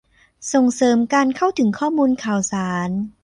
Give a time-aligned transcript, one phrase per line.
[0.53, 2.89] ส่งเสริมการเข้าถึงข้อมูลข่าวสาร